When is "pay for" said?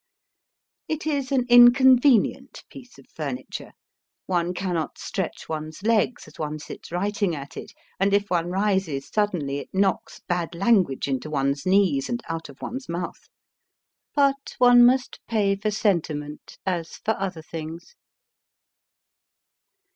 15.27-15.69